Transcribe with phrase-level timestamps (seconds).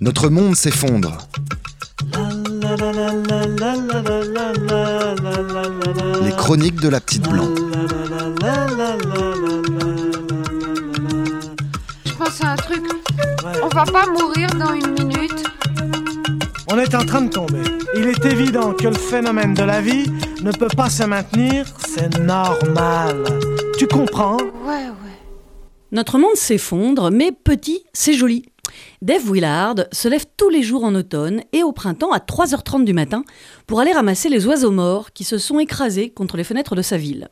[0.00, 1.18] Notre monde s'effondre.
[6.22, 7.48] Les chroniques de la petite blanc.
[12.04, 12.84] Je pense à un truc.
[13.60, 15.44] On va pas mourir dans une minute.
[16.70, 17.62] On est en train de tomber.
[17.96, 20.06] Il est évident que le phénomène de la vie
[20.42, 23.24] ne peut pas se maintenir, c'est normal.
[23.76, 24.36] Tu comprends?
[24.64, 25.18] Ouais, ouais.
[25.90, 28.44] Notre monde s'effondre, mais petit, c'est joli.
[29.02, 32.92] Dave Willard se lève tous les jours en automne et au printemps à 3h30 du
[32.92, 33.24] matin
[33.66, 36.96] pour aller ramasser les oiseaux morts qui se sont écrasés contre les fenêtres de sa
[36.96, 37.28] ville.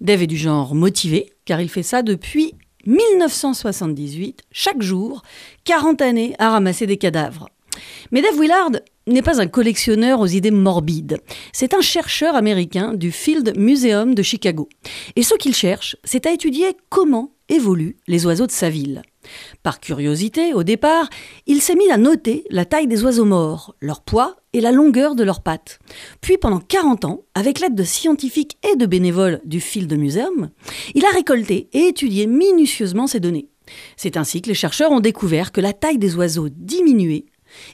[0.00, 2.54] Dave est du genre motivé, car il fait ça depuis
[2.86, 5.22] 1978, chaque jour,
[5.64, 7.48] 40 années à ramasser des cadavres.
[8.10, 8.70] Mais Dave Willard
[9.06, 11.18] n'est pas un collectionneur aux idées morbides.
[11.52, 14.68] C'est un chercheur américain du Field Museum de Chicago.
[15.16, 19.02] Et ce qu'il cherche, c'est à étudier comment évoluent les oiseaux de sa ville.
[19.62, 21.08] Par curiosité, au départ,
[21.46, 25.14] il s'est mis à noter la taille des oiseaux morts, leur poids et la longueur
[25.14, 25.78] de leurs pattes.
[26.20, 30.50] Puis pendant 40 ans, avec l'aide de scientifiques et de bénévoles du Field Museum,
[30.94, 33.48] il a récolté et étudié minutieusement ces données.
[33.96, 37.26] C'est ainsi que les chercheurs ont découvert que la taille des oiseaux diminuait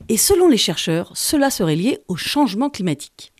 [0.09, 3.33] et selon les chercheurs, cela serait lié au changement climatique.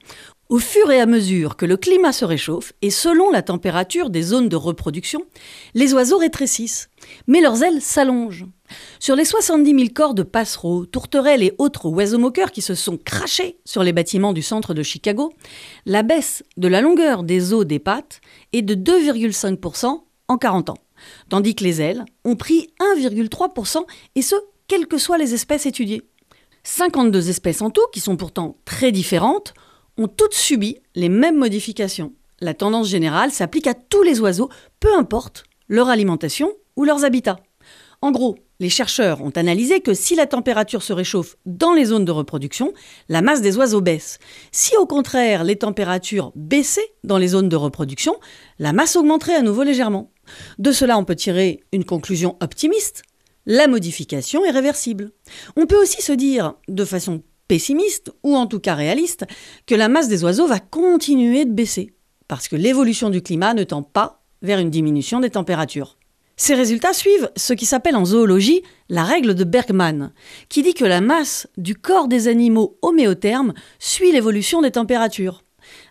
[0.49, 4.23] Au fur et à mesure que le climat se réchauffe et selon la température des
[4.23, 5.25] zones de reproduction,
[5.75, 6.89] les oiseaux rétrécissent,
[7.27, 8.47] mais leurs ailes s'allongent.
[9.01, 12.97] Sur les 70 000 corps de passereaux, tourterelles et autres oiseaux moqueurs qui se sont
[12.97, 15.33] crachés sur les bâtiments du centre de Chicago,
[15.85, 18.21] la baisse de la longueur des os des pattes
[18.53, 20.79] est de 2,5% en 40 ans,
[21.29, 24.37] tandis que les ailes ont pris 1,3% et ce,
[24.69, 26.03] quelles que soient les espèces étudiées.
[26.63, 29.55] 52 espèces en tout, qui sont pourtant très différentes,
[29.99, 32.13] ont toutes subi les mêmes modifications.
[32.41, 37.41] La tendance générale s'applique à tous les oiseaux, peu importe leur alimentation ou leurs habitats.
[38.03, 42.05] En gros, les chercheurs ont analysé que si la température se réchauffe dans les zones
[42.05, 42.73] de reproduction,
[43.09, 44.19] la masse des oiseaux baisse.
[44.53, 48.17] Si au contraire les températures baissaient dans les zones de reproduction,
[48.59, 50.11] la masse augmenterait à nouveau légèrement.
[50.59, 53.03] De cela, on peut tirer une conclusion optimiste.
[53.45, 55.13] La modification est réversible.
[55.57, 59.25] On peut aussi se dire, de façon pessimiste, ou en tout cas réaliste,
[59.67, 61.95] que la masse des oiseaux va continuer de baisser,
[62.29, 65.99] parce que l'évolution du climat ne tend pas vers une diminution des températures.
[66.39, 70.13] Ces résultats suivent ce qui s'appelle en zoologie la règle de Bergman,
[70.51, 75.45] qui dit que la masse du corps des animaux homéothermes suit l'évolution des températures.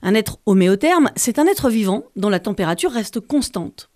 [0.03, 3.89] Un être homéotherme, c'est un être vivant dont la température reste constante.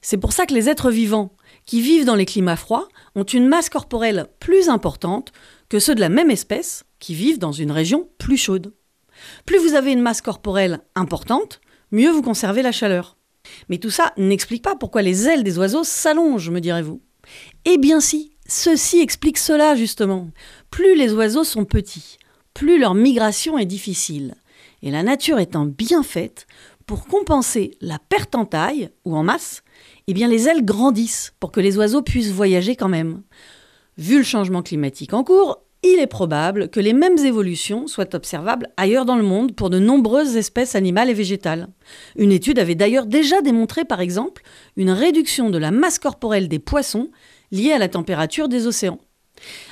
[0.00, 1.34] C'est pour ça que les êtres vivants
[1.66, 5.32] qui vivent dans les climats froids ont une masse corporelle plus importante
[5.68, 8.72] que ceux de la même espèce qui vivent dans une région plus chaude.
[9.46, 13.16] Plus vous avez une masse corporelle importante, mieux vous conservez la chaleur.
[13.68, 17.00] Mais tout ça n'explique pas pourquoi les ailes des oiseaux s'allongent, me direz-vous.
[17.64, 20.30] Eh bien si, ceci explique cela justement.
[20.70, 22.18] Plus les oiseaux sont petits,
[22.54, 24.34] plus leur migration est difficile.
[24.82, 26.46] Et la nature étant bien faite,
[26.86, 29.62] pour compenser la perte en taille ou en masse,
[30.06, 33.22] eh bien les ailes grandissent pour que les oiseaux puissent voyager quand même.
[33.96, 38.68] Vu le changement climatique en cours, il est probable que les mêmes évolutions soient observables
[38.76, 41.68] ailleurs dans le monde pour de nombreuses espèces animales et végétales.
[42.16, 44.42] Une étude avait d'ailleurs déjà démontré, par exemple,
[44.76, 47.10] une réduction de la masse corporelle des poissons
[47.50, 48.98] liée à la température des océans.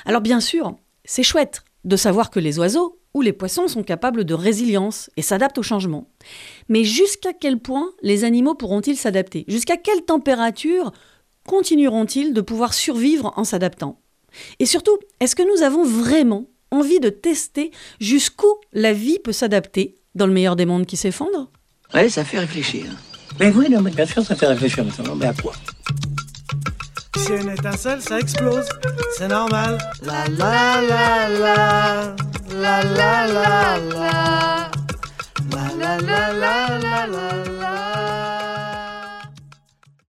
[0.05, 0.75] Alors bien sûr,
[1.05, 5.21] c'est chouette de savoir que les oiseaux ou les poissons sont capables de résilience et
[5.21, 6.09] s'adaptent au changement.
[6.69, 9.45] Mais jusqu'à quel point les animaux pourront-ils s'adapter?
[9.47, 10.91] Jusqu'à quelle température
[11.47, 13.99] continueront-ils de pouvoir survivre en s'adaptant?
[14.59, 19.95] Et surtout, est-ce que nous avons vraiment envie de tester jusqu'où la vie peut s'adapter
[20.15, 21.49] dans le meilleur des mondes qui s'effondre
[21.93, 22.85] Oui, ça fait réfléchir.
[23.39, 25.15] Mais oui, non, mais bien sûr, ça fait réfléchir maintenant.
[25.15, 25.53] Mais à quoi?
[27.17, 28.65] Si une étincelle, ça explose.
[29.17, 29.77] C'est normal.
[30.03, 32.15] La la la la
[32.53, 32.98] la la.